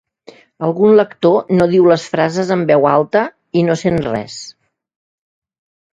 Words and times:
Algun 0.67 0.95
lector 0.99 1.51
no 1.59 1.67
diu 1.75 1.85
les 1.91 2.07
frases 2.15 2.51
amb 2.57 2.71
veu 2.73 2.89
alta 2.95 3.23
i 3.63 3.67
no 3.69 3.77
se 3.83 3.87
sent 3.89 4.03
res 4.09 4.39